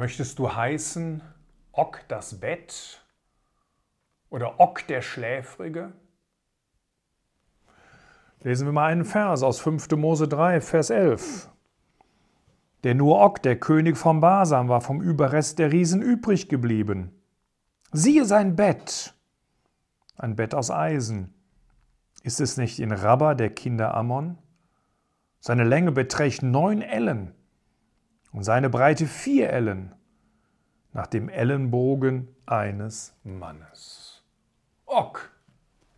Möchtest 0.00 0.38
du 0.38 0.50
heißen 0.50 1.20
Ock 1.72 2.00
das 2.08 2.40
Bett 2.40 3.04
oder 4.30 4.58
Ock 4.58 4.86
der 4.86 5.02
Schläfrige? 5.02 5.92
Lesen 8.40 8.66
wir 8.66 8.72
mal 8.72 8.86
einen 8.86 9.04
Vers 9.04 9.42
aus 9.42 9.60
5. 9.60 9.90
Mose 9.96 10.26
3, 10.26 10.62
Vers 10.62 10.88
11. 10.88 11.50
Der 12.82 12.94
nur 12.94 13.20
Ock, 13.20 13.42
der 13.42 13.60
König 13.60 13.98
von 13.98 14.22
Basam, 14.22 14.70
war 14.70 14.80
vom 14.80 15.02
Überrest 15.02 15.58
der 15.58 15.70
Riesen 15.70 16.00
übrig 16.00 16.48
geblieben. 16.48 17.12
Siehe 17.92 18.24
sein 18.24 18.56
Bett, 18.56 19.12
ein 20.16 20.34
Bett 20.34 20.54
aus 20.54 20.70
Eisen. 20.70 21.34
Ist 22.22 22.40
es 22.40 22.56
nicht 22.56 22.78
in 22.78 22.90
Rabba 22.90 23.34
der 23.34 23.50
Kinder 23.50 23.94
Ammon? 23.94 24.38
Seine 25.40 25.64
Länge 25.64 25.92
beträgt 25.92 26.42
neun 26.42 26.80
Ellen 26.80 27.34
und 28.32 28.44
seine 28.44 28.70
Breite 28.70 29.06
vier 29.06 29.50
Ellen, 29.50 29.94
nach 30.92 31.06
dem 31.06 31.28
Ellenbogen 31.28 32.34
eines 32.46 33.16
Mannes. 33.22 34.24
Ock, 34.86 35.30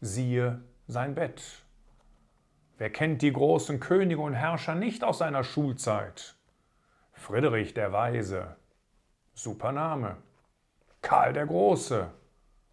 siehe 0.00 0.62
sein 0.86 1.14
Bett. 1.14 1.64
Wer 2.78 2.90
kennt 2.90 3.22
die 3.22 3.32
großen 3.32 3.80
Könige 3.80 4.20
und 4.20 4.34
Herrscher 4.34 4.74
nicht 4.74 5.04
aus 5.04 5.18
seiner 5.18 5.44
Schulzeit? 5.44 6.34
Friedrich 7.12 7.74
der 7.74 7.92
Weise, 7.92 8.56
super 9.34 9.72
Name. 9.72 10.16
Karl 11.00 11.32
der 11.32 11.46
Große, 11.46 12.10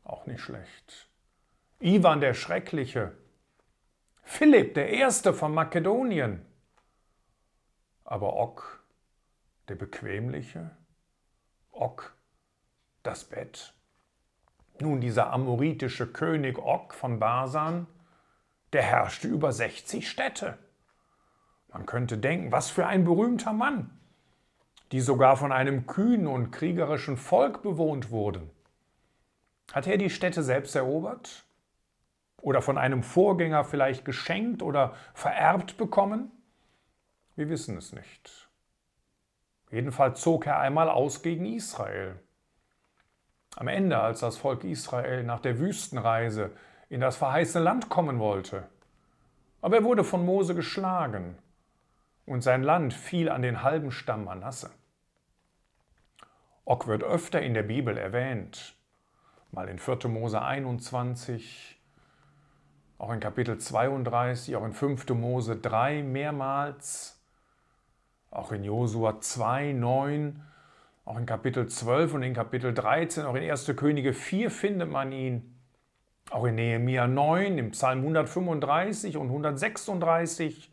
auch 0.03 0.25
nicht 0.25 0.41
schlecht. 0.41 1.09
Ivan 1.79 2.19
der 2.19 2.33
Schreckliche. 2.33 3.13
Philipp 4.23 4.73
der 4.73 4.89
Erste 4.89 5.33
von 5.33 5.53
Makedonien. 5.53 6.45
Aber 8.03 8.35
Ock 8.35 8.78
der 9.69 9.75
Bequemliche, 9.75 10.71
Og, 11.71 12.11
das 13.03 13.23
Bett. 13.23 13.73
Nun, 14.81 15.01
dieser 15.01 15.31
amoritische 15.31 16.07
König 16.07 16.57
Og 16.57 16.93
von 16.93 17.19
Basan, 17.19 17.87
der 18.73 18.83
herrschte 18.83 19.27
über 19.27 19.51
60 19.51 20.09
Städte. 20.09 20.57
Man 21.69 21.85
könnte 21.85 22.17
denken, 22.17 22.51
was 22.51 22.69
für 22.69 22.87
ein 22.87 23.05
berühmter 23.05 23.53
Mann, 23.53 23.91
die 24.91 25.01
sogar 25.01 25.37
von 25.37 25.51
einem 25.51 25.85
kühnen 25.85 26.27
und 26.27 26.51
kriegerischen 26.51 27.17
Volk 27.17 27.61
bewohnt 27.61 28.09
wurden. 28.09 28.49
Hat 29.71 29.85
er 29.85 29.97
die 29.97 30.09
Städte 30.09 30.41
selbst 30.43 30.75
erobert? 30.75 31.45
Oder 32.41 32.61
von 32.61 32.77
einem 32.77 33.03
Vorgänger 33.03 33.65
vielleicht 33.65 34.05
geschenkt 34.05 34.63
oder 34.63 34.95
vererbt 35.13 35.77
bekommen? 35.77 36.31
Wir 37.35 37.49
wissen 37.49 37.77
es 37.77 37.93
nicht. 37.93 38.48
Jedenfalls 39.71 40.21
zog 40.21 40.47
er 40.47 40.59
einmal 40.59 40.89
aus 40.89 41.21
gegen 41.21 41.45
Israel. 41.45 42.19
Am 43.55 43.67
Ende, 43.67 43.99
als 43.99 44.21
das 44.21 44.37
Volk 44.37 44.63
Israel 44.63 45.23
nach 45.23 45.39
der 45.39 45.59
Wüstenreise 45.59 46.51
in 46.89 47.01
das 47.01 47.17
verheißene 47.17 47.63
Land 47.63 47.89
kommen 47.89 48.19
wollte. 48.19 48.67
Aber 49.61 49.77
er 49.77 49.83
wurde 49.83 50.03
von 50.03 50.25
Mose 50.25 50.55
geschlagen 50.55 51.37
und 52.25 52.41
sein 52.41 52.63
Land 52.63 52.93
fiel 52.93 53.29
an 53.29 53.41
den 53.41 53.63
halben 53.63 53.91
Stamm 53.91 54.25
Manasse. 54.25 54.71
Ock 56.65 56.87
wird 56.87 57.03
öfter 57.03 57.41
in 57.41 57.53
der 57.53 57.63
Bibel 57.63 57.97
erwähnt, 57.97 58.75
mal 59.51 59.67
in 59.67 59.79
4. 59.79 60.07
Mose 60.07 60.41
21, 60.41 61.81
auch 62.99 63.11
in 63.11 63.19
Kapitel 63.19 63.57
32, 63.57 64.55
auch 64.55 64.63
in 64.63 64.73
5. 64.73 65.09
Mose 65.09 65.55
3 65.55 66.03
mehrmals. 66.03 67.18
Auch 68.31 68.51
in 68.51 68.63
Josua 68.63 69.19
2, 69.19 69.73
9, 69.73 70.41
auch 71.05 71.17
in 71.17 71.25
Kapitel 71.25 71.67
12 71.67 72.13
und 72.13 72.23
in 72.23 72.33
Kapitel 72.33 72.73
13, 72.73 73.25
auch 73.25 73.35
in 73.35 73.49
1. 73.49 73.73
Könige 73.75 74.13
4 74.13 74.51
findet 74.51 74.89
man 74.89 75.11
ihn. 75.11 75.55
Auch 76.29 76.45
in 76.45 76.55
Nehemia 76.55 77.07
9, 77.07 77.57
im 77.57 77.71
Psalm 77.71 77.99
135 77.99 79.17
und 79.17 79.27
136. 79.27 80.71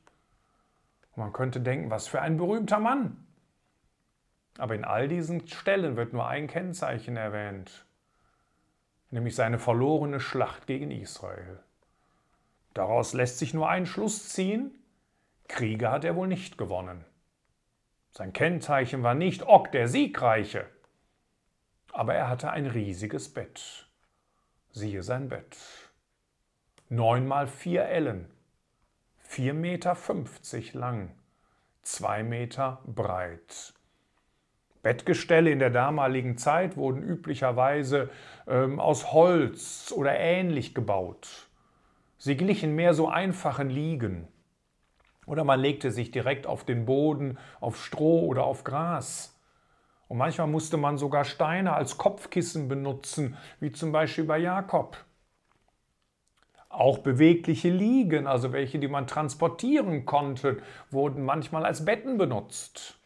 man 1.15 1.33
könnte 1.33 1.61
denken, 1.61 1.89
was 1.91 2.09
für 2.09 2.21
ein 2.21 2.37
berühmter 2.37 2.78
Mann. 2.78 3.27
Aber 4.59 4.75
in 4.75 4.84
all 4.84 5.09
diesen 5.09 5.49
Stellen 5.49 5.97
wird 5.97 6.12
nur 6.12 6.27
ein 6.27 6.47
Kennzeichen 6.47 7.16
erwähnt, 7.16 7.87
nämlich 9.11 9.34
seine 9.34 9.59
verlorene 9.59 10.21
Schlacht 10.21 10.66
gegen 10.66 10.91
Israel. 10.91 11.61
Daraus 12.75 13.15
lässt 13.15 13.39
sich 13.39 13.55
nur 13.55 13.71
ein 13.71 13.87
Schluss 13.87 14.28
ziehen, 14.28 14.72
Kriege 15.49 15.91
hat 15.91 16.05
er 16.05 16.16
wohl 16.16 16.28
nicht 16.28 16.59
gewonnen. 16.59 17.05
Sein 18.16 18.32
Kennzeichen 18.32 19.03
war 19.03 19.12
nicht 19.12 19.47
Ock 19.47 19.72
der 19.72 19.88
Siegreiche, 19.88 20.65
aber 21.93 22.15
er 22.15 22.31
hatte 22.31 22.50
ein 22.50 22.65
riesiges 22.65 23.28
Bett. 23.28 23.91
Siehe 24.71 25.03
sein 25.03 25.28
Bett. 25.28 25.59
Neun 26.88 27.27
mal 27.27 27.47
vier 27.47 27.84
Ellen, 27.84 28.31
vier 29.19 29.53
Meter 29.53 29.94
fünfzig 29.94 30.72
lang, 30.72 31.15
zwei 31.82 32.22
Meter 32.22 32.81
breit. 32.87 33.75
Bettgestelle 34.83 35.50
in 35.50 35.59
der 35.59 35.69
damaligen 35.69 36.38
Zeit 36.38 36.78
wurden 36.78 37.03
üblicherweise 37.03 38.09
ähm, 38.47 38.81
aus 38.81 39.12
Holz 39.12 39.93
oder 39.94 40.19
ähnlich 40.19 40.75
gebaut. 40.75 41.50
Sie 42.16 42.38
glichen 42.38 42.75
mehr 42.77 42.94
so 42.94 43.10
einfachen 43.10 43.69
Liegen. 43.69 44.27
Oder 45.27 45.43
man 45.43 45.61
legte 45.61 45.91
sich 45.91 46.13
direkt 46.13 46.47
auf 46.47 46.65
den 46.65 46.87
Boden, 46.87 47.37
auf 47.61 47.85
Stroh 47.85 48.27
oder 48.27 48.45
auf 48.45 48.63
Gras. 48.63 49.37
Und 50.09 50.19
manchmal 50.19 50.47
musste 50.47 50.77
man 50.77 50.99
sogar 50.99 51.25
Steine 51.25 51.73
als 51.73 51.99
Kopfkissen 51.99 52.69
benutzen, 52.69 53.37
wie 53.59 53.73
zum 53.73 53.91
Beispiel 53.91 54.25
bei 54.25 54.39
Jakob. 54.39 55.05
Auch 56.69 56.99
bewegliche 56.99 57.71
Liegen, 57.71 58.29
also 58.29 58.53
welche, 58.53 58.79
die 58.79 58.87
man 58.87 59.09
transportieren 59.09 60.07
konnte, 60.07 60.59
wurden 60.91 61.25
manchmal 61.25 61.65
als 61.65 61.85
Betten 61.85 62.19
benutzt. 62.19 63.01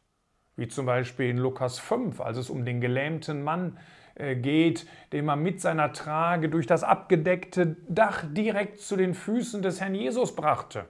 Wie 0.57 0.69
zum 0.69 0.85
Beispiel 0.85 1.31
in 1.31 1.39
Lukas 1.39 1.79
5, 1.79 2.21
als 2.21 2.37
es 2.37 2.51
um 2.51 2.67
den 2.67 2.83
gelähmten 2.83 3.43
Mann 3.43 3.79
äh, 4.15 4.37
geht, 4.37 4.87
den 5.15 5.25
man 5.25 5.43
mit 5.43 5.63
seiner 5.63 5.95
Trage 5.95 6.51
durch 6.51 6.67
das 6.67 6.83
abgedeckte 6.83 7.77
Dach 7.89 8.25
direkt 8.29 8.81
zu 8.81 8.97
den 8.97 9.15
Füßen 9.15 9.63
des 9.63 9.81
Herrn 9.81 9.95
Jesus 9.95 10.37
brachte 10.37 10.87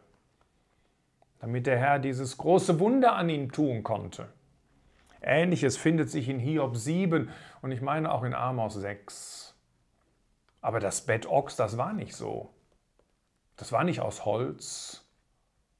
damit 1.40 1.66
der 1.66 1.78
Herr 1.78 1.98
dieses 1.98 2.36
große 2.36 2.78
Wunder 2.78 3.16
an 3.16 3.28
ihm 3.28 3.50
tun 3.50 3.82
konnte. 3.82 4.28
Ähnliches 5.22 5.76
findet 5.76 6.10
sich 6.10 6.28
in 6.28 6.38
Hiob 6.38 6.76
7 6.76 7.30
und 7.62 7.72
ich 7.72 7.80
meine 7.80 8.12
auch 8.12 8.22
in 8.22 8.34
Amos 8.34 8.74
6. 8.74 9.54
Aber 10.60 10.80
das 10.80 11.04
Bett 11.06 11.26
Ochs, 11.26 11.56
das 11.56 11.76
war 11.76 11.92
nicht 11.92 12.14
so. 12.14 12.50
Das 13.56 13.72
war 13.72 13.84
nicht 13.84 14.00
aus 14.00 14.24
Holz, 14.24 15.06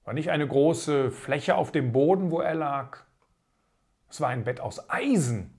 war 0.04 0.12
nicht 0.12 0.30
eine 0.30 0.46
große 0.46 1.10
Fläche 1.10 1.54
auf 1.54 1.72
dem 1.72 1.92
Boden, 1.92 2.30
wo 2.30 2.40
er 2.40 2.54
lag. 2.54 2.98
Es 4.10 4.20
war 4.20 4.28
ein 4.28 4.44
Bett 4.44 4.60
aus 4.60 4.90
Eisen, 4.90 5.54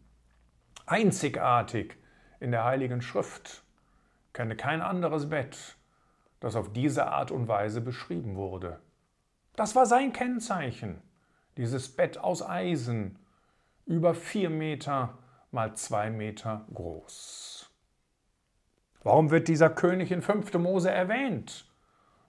einzigartig 0.86 1.98
in 2.40 2.52
der 2.52 2.64
Heiligen 2.64 3.02
Schrift. 3.02 3.64
Ich 4.28 4.34
kenne 4.34 4.56
kein 4.56 4.82
anderes 4.82 5.30
Bett, 5.30 5.78
das 6.40 6.56
auf 6.56 6.72
diese 6.74 7.08
Art 7.08 7.32
und 7.32 7.48
Weise 7.48 7.82
beschrieben 7.82 8.36
wurde. 8.36 8.80
Das 9.56 9.76
war 9.76 9.86
sein 9.86 10.14
Kennzeichen. 10.14 11.02
Dieses 11.58 11.90
Bett 11.90 12.18
aus 12.18 12.42
Eisen, 12.42 13.20
über 13.86 14.14
vier 14.14 14.50
Meter 14.50 15.18
mal 15.52 15.76
zwei 15.76 16.10
Meter 16.10 16.66
groß. 16.74 17.70
Warum 19.04 19.32
wird 19.32 19.48
dieser 19.48 19.70
König 19.70 20.12
in 20.12 20.22
5. 20.22 20.54
Mose 20.56 20.92
erwähnt? 20.92 21.66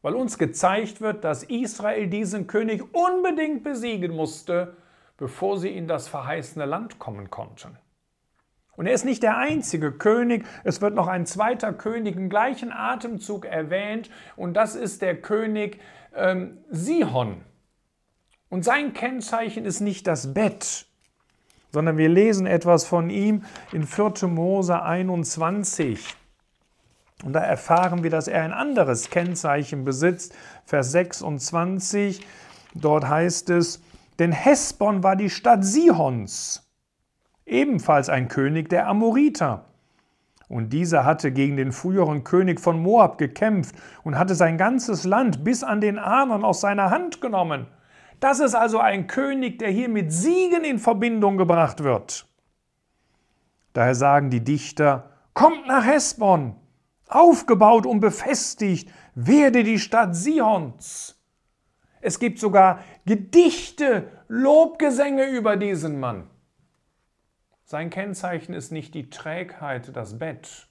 Weil 0.00 0.14
uns 0.14 0.38
gezeigt 0.38 1.00
wird, 1.00 1.22
dass 1.22 1.44
Israel 1.44 2.08
diesen 2.08 2.48
König 2.48 2.82
unbedingt 2.94 3.62
besiegen 3.62 4.16
musste, 4.16 4.76
bevor 5.16 5.58
sie 5.58 5.76
in 5.76 5.86
das 5.86 6.08
verheißene 6.08 6.64
Land 6.64 6.98
kommen 6.98 7.30
konnten. 7.30 7.78
Und 8.76 8.86
er 8.86 8.94
ist 8.94 9.04
nicht 9.04 9.22
der 9.22 9.36
einzige 9.36 9.92
König, 9.92 10.46
es 10.64 10.80
wird 10.80 10.94
noch 10.94 11.06
ein 11.06 11.26
zweiter 11.26 11.72
König 11.72 12.16
im 12.16 12.30
gleichen 12.30 12.72
Atemzug 12.72 13.44
erwähnt 13.44 14.10
und 14.34 14.54
das 14.54 14.74
ist 14.74 15.02
der 15.02 15.20
König 15.20 15.78
ähm, 16.14 16.58
Sihon. 16.70 17.42
Und 18.48 18.64
sein 18.64 18.92
Kennzeichen 18.92 19.64
ist 19.64 19.80
nicht 19.80 20.06
das 20.06 20.34
Bett, 20.34 20.86
sondern 21.70 21.96
wir 21.96 22.08
lesen 22.08 22.46
etwas 22.46 22.84
von 22.84 23.10
ihm 23.10 23.44
in 23.72 23.86
4. 23.86 24.28
Mose 24.28 24.82
21. 24.82 26.16
Und 27.24 27.34
da 27.34 27.40
erfahren 27.40 28.02
wir, 28.02 28.10
dass 28.10 28.28
er 28.28 28.42
ein 28.42 28.52
anderes 28.52 29.10
Kennzeichen 29.10 29.84
besitzt. 29.84 30.34
Vers 30.66 30.92
26, 30.92 32.26
dort 32.74 33.08
heißt 33.08 33.50
es, 33.50 33.82
denn 34.18 34.32
Hesbon 34.32 35.02
war 35.02 35.16
die 35.16 35.30
Stadt 35.30 35.64
Sihons, 35.64 36.70
ebenfalls 37.52 38.08
ein 38.08 38.28
König 38.28 38.68
der 38.68 38.88
Amoriter. 38.88 39.66
Und 40.48 40.72
dieser 40.72 41.04
hatte 41.04 41.32
gegen 41.32 41.56
den 41.56 41.72
früheren 41.72 42.24
König 42.24 42.60
von 42.60 42.82
Moab 42.82 43.16
gekämpft 43.16 43.74
und 44.02 44.18
hatte 44.18 44.34
sein 44.34 44.58
ganzes 44.58 45.04
Land 45.04 45.44
bis 45.44 45.62
an 45.62 45.80
den 45.80 45.98
Arnon 45.98 46.44
aus 46.44 46.60
seiner 46.60 46.90
Hand 46.90 47.20
genommen. 47.20 47.66
Das 48.20 48.38
ist 48.38 48.54
also 48.54 48.78
ein 48.78 49.06
König, 49.06 49.58
der 49.58 49.70
hier 49.70 49.88
mit 49.88 50.12
Siegen 50.12 50.64
in 50.64 50.78
Verbindung 50.78 51.38
gebracht 51.38 51.82
wird. 51.82 52.26
Daher 53.72 53.94
sagen 53.94 54.30
die 54.30 54.44
Dichter, 54.44 55.10
kommt 55.32 55.66
nach 55.66 55.86
Hesbon, 55.86 56.54
aufgebaut 57.08 57.86
und 57.86 58.00
befestigt, 58.00 58.90
werde 59.14 59.64
die 59.64 59.78
Stadt 59.78 60.14
Sions. 60.14 61.18
Es 62.00 62.18
gibt 62.18 62.38
sogar 62.38 62.80
Gedichte, 63.06 64.08
Lobgesänge 64.28 65.30
über 65.30 65.56
diesen 65.56 65.98
Mann. 65.98 66.24
Sein 67.72 67.88
Kennzeichen 67.88 68.52
ist 68.52 68.70
nicht 68.70 68.92
die 68.92 69.08
Trägheit, 69.08 69.96
das 69.96 70.18
Bett. 70.18 70.66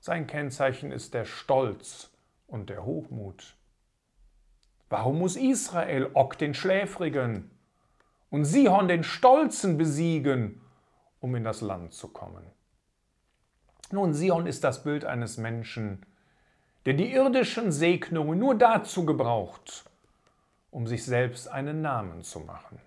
Sein 0.00 0.26
Kennzeichen 0.26 0.90
ist 0.90 1.12
der 1.12 1.26
Stolz 1.26 2.10
und 2.46 2.70
der 2.70 2.86
Hochmut. 2.86 3.54
Warum 4.88 5.18
muss 5.18 5.36
Israel 5.36 6.08
Ok 6.14 6.38
den 6.38 6.54
Schläfrigen 6.54 7.50
und 8.30 8.46
Sihon 8.46 8.88
den 8.88 9.04
Stolzen 9.04 9.76
besiegen, 9.76 10.62
um 11.20 11.36
in 11.36 11.44
das 11.44 11.60
Land 11.60 11.92
zu 11.92 12.08
kommen? 12.08 12.46
Nun, 13.90 14.14
Sihon 14.14 14.46
ist 14.46 14.64
das 14.64 14.84
Bild 14.84 15.04
eines 15.04 15.36
Menschen, 15.36 16.06
der 16.86 16.94
die 16.94 17.12
irdischen 17.12 17.70
Segnungen 17.70 18.38
nur 18.38 18.54
dazu 18.54 19.04
gebraucht, 19.04 19.84
um 20.70 20.86
sich 20.86 21.04
selbst 21.04 21.46
einen 21.48 21.82
Namen 21.82 22.22
zu 22.22 22.40
machen. 22.40 22.80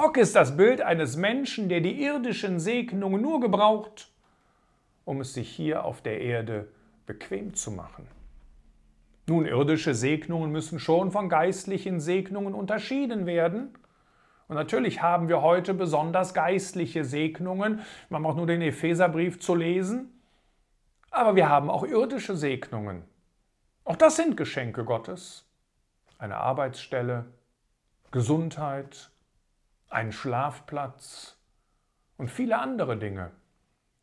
Og 0.00 0.16
ist 0.16 0.36
das 0.36 0.56
Bild 0.56 0.80
eines 0.80 1.16
Menschen, 1.16 1.68
der 1.68 1.80
die 1.80 2.00
irdischen 2.04 2.60
Segnungen 2.60 3.20
nur 3.20 3.40
gebraucht, 3.40 4.12
um 5.04 5.20
es 5.20 5.34
sich 5.34 5.50
hier 5.50 5.84
auf 5.84 6.02
der 6.02 6.20
Erde 6.20 6.68
bequem 7.04 7.54
zu 7.54 7.72
machen. 7.72 8.06
Nun, 9.26 9.44
irdische 9.44 9.94
Segnungen 9.94 10.52
müssen 10.52 10.78
schon 10.78 11.10
von 11.10 11.28
geistlichen 11.28 11.98
Segnungen 11.98 12.54
unterschieden 12.54 13.26
werden. 13.26 13.76
Und 14.46 14.54
natürlich 14.54 15.02
haben 15.02 15.28
wir 15.28 15.42
heute 15.42 15.74
besonders 15.74 16.32
geistliche 16.32 17.04
Segnungen. 17.04 17.80
Man 18.08 18.22
braucht 18.22 18.36
nur 18.36 18.46
den 18.46 18.62
Epheserbrief 18.62 19.40
zu 19.40 19.56
lesen. 19.56 20.22
Aber 21.10 21.34
wir 21.34 21.48
haben 21.48 21.68
auch 21.68 21.82
irdische 21.82 22.36
Segnungen. 22.36 23.02
Auch 23.82 23.96
das 23.96 24.14
sind 24.14 24.36
Geschenke 24.36 24.84
Gottes. 24.84 25.44
Eine 26.18 26.36
Arbeitsstelle, 26.36 27.24
Gesundheit, 28.12 29.10
ein 29.88 30.12
Schlafplatz 30.12 31.38
und 32.16 32.30
viele 32.30 32.58
andere 32.58 32.98
Dinge. 32.98 33.30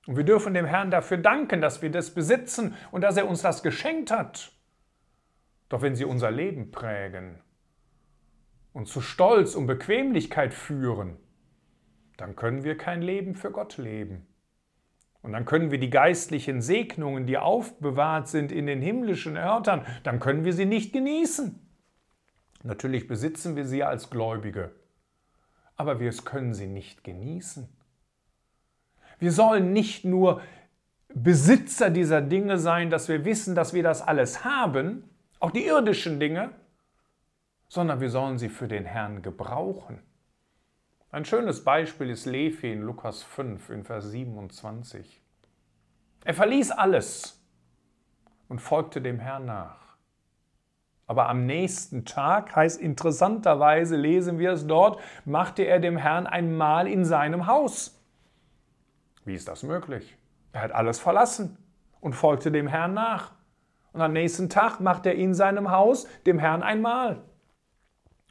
Und 0.07 0.17
wir 0.17 0.23
dürfen 0.23 0.53
dem 0.53 0.65
Herrn 0.65 0.91
dafür 0.91 1.17
danken, 1.17 1.61
dass 1.61 1.81
wir 1.81 1.91
das 1.91 2.13
besitzen 2.13 2.75
und 2.91 3.01
dass 3.01 3.17
er 3.17 3.27
uns 3.27 3.41
das 3.41 3.63
geschenkt 3.63 4.11
hat. 4.11 4.51
Doch 5.69 5.81
wenn 5.81 5.95
sie 5.95 6.05
unser 6.05 6.31
Leben 6.31 6.71
prägen 6.71 7.41
und 8.73 8.87
zu 8.87 9.01
Stolz 9.01 9.55
und 9.55 9.67
Bequemlichkeit 9.67 10.53
führen, 10.53 11.17
dann 12.17 12.35
können 12.35 12.63
wir 12.63 12.77
kein 12.77 13.01
Leben 13.01 13.35
für 13.35 13.51
Gott 13.51 13.77
leben. 13.77 14.27
Und 15.21 15.33
dann 15.33 15.45
können 15.45 15.71
wir 15.71 15.79
die 15.79 15.89
geistlichen 15.89 16.61
Segnungen, 16.61 17.25
die 17.25 17.39
aufbewahrt 17.39 18.27
sind 18.27 18.51
in 18.51 18.67
den 18.67 18.79
himmlischen 18.79 19.37
Örtern, 19.37 19.83
dann 20.03 20.19
können 20.19 20.45
wir 20.45 20.53
sie 20.53 20.65
nicht 20.65 20.93
genießen. 20.93 21.59
Natürlich 22.61 23.07
besitzen 23.07 23.55
wir 23.55 23.65
sie 23.65 23.83
als 23.83 24.11
Gläubige, 24.11 24.71
aber 25.75 25.99
wir 25.99 26.11
können 26.13 26.53
sie 26.53 26.67
nicht 26.67 27.03
genießen. 27.03 27.67
Wir 29.19 29.31
sollen 29.31 29.73
nicht 29.73 30.05
nur 30.05 30.41
Besitzer 31.13 31.89
dieser 31.89 32.21
Dinge 32.21 32.57
sein, 32.57 32.89
dass 32.89 33.07
wir 33.07 33.23
wissen, 33.23 33.55
dass 33.55 33.73
wir 33.73 33.83
das 33.83 34.01
alles 34.01 34.43
haben, 34.43 35.09
auch 35.39 35.51
die 35.51 35.65
irdischen 35.65 36.19
Dinge, 36.19 36.51
sondern 37.69 38.01
wir 38.01 38.09
sollen 38.09 38.37
sie 38.37 38.49
für 38.49 38.67
den 38.67 38.85
Herrn 38.85 39.21
gebrauchen. 39.21 40.01
Ein 41.11 41.23
schönes 41.23 41.63
Beispiel 41.63 42.09
ist 42.09 42.25
Levi 42.25 42.73
in 42.73 42.81
Lukas 42.81 43.23
5 43.23 43.69
in 43.69 43.83
Vers 43.85 44.11
27. 44.11 45.21
Er 46.25 46.33
verließ 46.33 46.71
alles 46.71 47.41
und 48.49 48.59
folgte 48.59 49.01
dem 49.01 49.19
Herrn 49.19 49.45
nach. 49.45 49.84
Aber 51.07 51.29
am 51.29 51.45
nächsten 51.45 52.05
Tag, 52.05 52.55
heißt 52.55 52.81
interessanterweise, 52.81 53.95
lesen 53.95 54.39
wir 54.39 54.51
es 54.51 54.65
dort, 54.65 54.99
machte 55.23 55.63
er 55.63 55.79
dem 55.79 55.97
Herrn 55.97 56.25
ein 56.25 56.57
Mahl 56.57 56.87
in 56.87 57.05
seinem 57.05 57.45
Haus. 57.45 58.01
Wie 59.23 59.35
ist 59.35 59.47
das 59.47 59.63
möglich? 59.63 60.17
Er 60.51 60.61
hat 60.61 60.71
alles 60.71 60.99
verlassen 60.99 61.57
und 61.99 62.13
folgte 62.13 62.51
dem 62.51 62.67
Herrn 62.67 62.93
nach. 62.93 63.33
Und 63.93 64.01
am 64.01 64.13
nächsten 64.13 64.49
Tag 64.49 64.79
macht 64.79 65.05
er 65.05 65.15
in 65.15 65.33
seinem 65.33 65.71
Haus 65.71 66.07
dem 66.25 66.39
Herrn 66.39 66.63
ein 66.63 66.81
Mahl. 66.81 67.21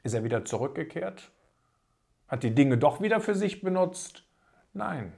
Ist 0.02 0.14
er 0.14 0.24
wieder 0.24 0.44
zurückgekehrt? 0.44 1.30
Hat 2.28 2.42
die 2.42 2.54
Dinge 2.54 2.76
doch 2.76 3.00
wieder 3.00 3.20
für 3.20 3.34
sich 3.34 3.62
benutzt? 3.62 4.24
Nein. 4.72 5.12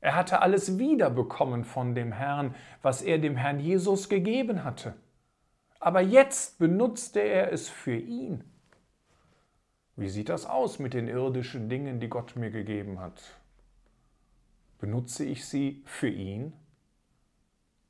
Er 0.00 0.14
hatte 0.14 0.42
alles 0.42 0.78
wiederbekommen 0.78 1.64
von 1.64 1.94
dem 1.94 2.12
Herrn, 2.12 2.54
was 2.82 3.02
er 3.02 3.18
dem 3.18 3.36
Herrn 3.36 3.60
Jesus 3.60 4.08
gegeben 4.08 4.64
hatte. 4.64 4.94
Aber 5.80 6.02
jetzt 6.02 6.58
benutzte 6.58 7.20
er 7.20 7.52
es 7.52 7.68
für 7.68 7.96
ihn. 7.96 8.44
Wie 9.96 10.08
sieht 10.08 10.28
das 10.28 10.46
aus 10.46 10.78
mit 10.78 10.94
den 10.94 11.08
irdischen 11.08 11.68
Dingen, 11.68 12.00
die 12.00 12.08
Gott 12.08 12.36
mir 12.36 12.50
gegeben 12.50 13.00
hat? 13.00 13.22
Benutze 14.78 15.24
ich 15.24 15.46
sie 15.46 15.82
für 15.86 16.08
ihn? 16.08 16.52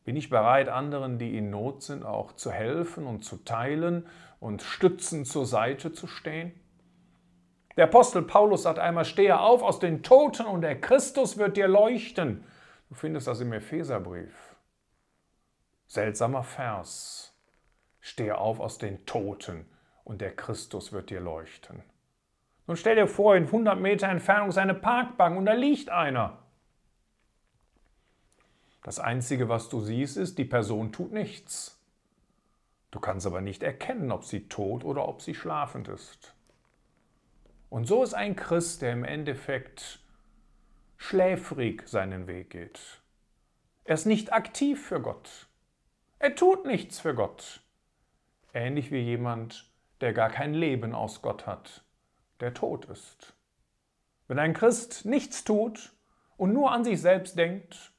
Bin 0.04 0.16
ich 0.16 0.30
bereit, 0.30 0.68
anderen, 0.68 1.18
die 1.18 1.36
in 1.36 1.50
Not 1.50 1.82
sind, 1.82 2.04
auch 2.04 2.32
zu 2.32 2.50
helfen 2.50 3.06
und 3.06 3.24
zu 3.24 3.36
teilen 3.44 4.06
und 4.40 4.62
stützend 4.62 5.26
zur 5.26 5.46
Seite 5.46 5.92
zu 5.92 6.06
stehen? 6.06 6.52
Der 7.76 7.84
Apostel 7.84 8.22
Paulus 8.22 8.64
sagt 8.64 8.78
einmal, 8.78 9.04
stehe 9.04 9.38
auf 9.38 9.62
aus 9.62 9.78
den 9.78 10.02
Toten 10.02 10.46
und 10.46 10.62
der 10.62 10.80
Christus 10.80 11.38
wird 11.38 11.56
dir 11.56 11.68
leuchten. 11.68 12.44
Du 12.88 12.94
findest 12.94 13.26
das 13.26 13.40
im 13.40 13.52
Epheserbrief. 13.52 14.56
Seltsamer 15.86 16.42
Vers. 16.42 17.29
Stehe 18.00 18.38
auf 18.38 18.60
aus 18.60 18.78
den 18.78 19.04
Toten 19.06 19.66
und 20.04 20.20
der 20.20 20.34
Christus 20.34 20.92
wird 20.92 21.10
dir 21.10 21.20
leuchten. 21.20 21.82
Nun 22.66 22.76
stell 22.76 22.96
dir 22.96 23.06
vor, 23.06 23.36
in 23.36 23.46
100 23.46 23.80
Meter 23.80 24.08
Entfernung 24.08 24.48
ist 24.48 24.58
eine 24.58 24.74
Parkbank 24.74 25.36
und 25.36 25.46
da 25.46 25.52
liegt 25.52 25.90
einer. 25.90 26.38
Das 28.82 28.98
Einzige, 28.98 29.48
was 29.48 29.68
du 29.68 29.80
siehst, 29.80 30.16
ist, 30.16 30.38
die 30.38 30.44
Person 30.44 30.92
tut 30.92 31.12
nichts. 31.12 31.78
Du 32.90 32.98
kannst 32.98 33.26
aber 33.26 33.40
nicht 33.40 33.62
erkennen, 33.62 34.10
ob 34.10 34.24
sie 34.24 34.48
tot 34.48 34.84
oder 34.84 35.06
ob 35.06 35.22
sie 35.22 35.34
schlafend 35.34 35.88
ist. 35.88 36.34
Und 37.68 37.86
so 37.86 38.02
ist 38.02 38.14
ein 38.14 38.34
Christ, 38.34 38.82
der 38.82 38.92
im 38.92 39.04
Endeffekt 39.04 40.00
schläfrig 40.96 41.88
seinen 41.88 42.26
Weg 42.26 42.50
geht. 42.50 43.00
Er 43.84 43.94
ist 43.94 44.06
nicht 44.06 44.32
aktiv 44.32 44.84
für 44.84 45.00
Gott. 45.00 45.48
Er 46.18 46.34
tut 46.34 46.66
nichts 46.66 47.00
für 47.00 47.14
Gott. 47.14 47.62
Ähnlich 48.52 48.90
wie 48.90 49.00
jemand, 49.00 49.70
der 50.00 50.12
gar 50.12 50.30
kein 50.30 50.54
Leben 50.54 50.94
aus 50.94 51.22
Gott 51.22 51.46
hat, 51.46 51.84
der 52.40 52.54
tot 52.54 52.86
ist. 52.86 53.34
Wenn 54.28 54.38
ein 54.38 54.54
Christ 54.54 55.04
nichts 55.04 55.44
tut 55.44 55.92
und 56.36 56.52
nur 56.52 56.72
an 56.72 56.84
sich 56.84 57.00
selbst 57.00 57.36
denkt, 57.36 57.92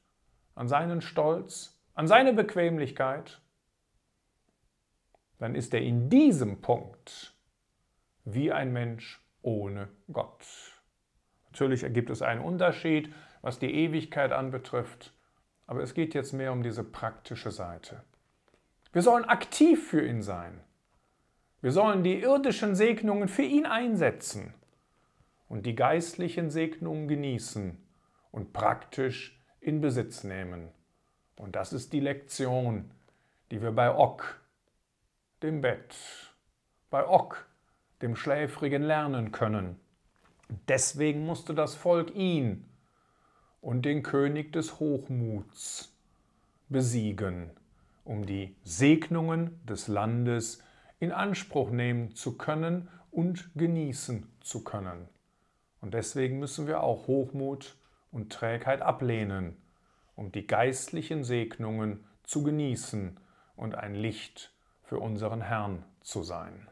an 0.54 0.68
seinen 0.68 1.00
Stolz, 1.00 1.80
an 1.94 2.06
seine 2.06 2.32
Bequemlichkeit, 2.32 3.40
dann 5.38 5.54
ist 5.54 5.74
er 5.74 5.80
in 5.80 6.08
diesem 6.08 6.60
Punkt 6.60 7.34
wie 8.24 8.52
ein 8.52 8.72
Mensch 8.72 9.20
ohne 9.42 9.88
Gott. 10.12 10.46
Natürlich 11.46 11.82
ergibt 11.82 12.10
es 12.10 12.22
einen 12.22 12.40
Unterschied, 12.40 13.12
was 13.42 13.58
die 13.58 13.74
Ewigkeit 13.74 14.32
anbetrifft, 14.32 15.12
aber 15.66 15.82
es 15.82 15.94
geht 15.94 16.14
jetzt 16.14 16.32
mehr 16.32 16.52
um 16.52 16.62
diese 16.62 16.84
praktische 16.84 17.50
Seite. 17.50 18.04
Wir 18.92 19.02
sollen 19.02 19.24
aktiv 19.24 19.88
für 19.88 20.06
ihn 20.06 20.22
sein. 20.22 20.60
Wir 21.62 21.72
sollen 21.72 22.02
die 22.02 22.20
irdischen 22.20 22.74
Segnungen 22.74 23.28
für 23.28 23.42
ihn 23.42 23.66
einsetzen 23.66 24.52
und 25.48 25.64
die 25.64 25.74
geistlichen 25.74 26.50
Segnungen 26.50 27.08
genießen 27.08 27.78
und 28.32 28.52
praktisch 28.52 29.40
in 29.60 29.80
Besitz 29.80 30.24
nehmen. 30.24 30.68
Und 31.36 31.56
das 31.56 31.72
ist 31.72 31.92
die 31.92 32.00
Lektion, 32.00 32.90
die 33.50 33.62
wir 33.62 33.72
bei 33.72 33.94
Ok, 33.94 34.40
dem 35.42 35.60
Bett, 35.60 35.96
bei 36.90 37.06
Ok, 37.06 37.46
dem 38.02 38.16
Schläfrigen 38.16 38.82
lernen 38.82 39.32
können. 39.32 39.78
Deswegen 40.68 41.24
musste 41.24 41.54
das 41.54 41.74
Volk 41.74 42.14
ihn 42.14 42.68
und 43.60 43.82
den 43.82 44.02
König 44.02 44.52
des 44.52 44.80
Hochmuts 44.80 45.94
besiegen, 46.68 47.50
um 48.04 48.26
die 48.26 48.56
Segnungen 48.64 49.60
des 49.66 49.88
Landes 49.88 50.62
in 50.98 51.12
Anspruch 51.12 51.70
nehmen 51.70 52.14
zu 52.14 52.36
können 52.36 52.88
und 53.10 53.50
genießen 53.54 54.26
zu 54.40 54.64
können. 54.64 55.08
Und 55.80 55.94
deswegen 55.94 56.38
müssen 56.38 56.66
wir 56.66 56.82
auch 56.82 57.06
Hochmut 57.06 57.76
und 58.10 58.32
Trägheit 58.32 58.82
ablehnen, 58.82 59.56
um 60.14 60.30
die 60.32 60.46
geistlichen 60.46 61.24
Segnungen 61.24 62.04
zu 62.22 62.42
genießen 62.42 63.18
und 63.56 63.74
ein 63.74 63.94
Licht 63.94 64.52
für 64.82 64.98
unseren 64.98 65.42
Herrn 65.42 65.84
zu 66.02 66.22
sein. 66.22 66.68